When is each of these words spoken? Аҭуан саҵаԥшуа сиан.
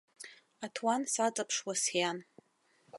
Аҭуан 0.65 1.01
саҵаԥшуа 1.13 1.73
сиан. 1.83 2.17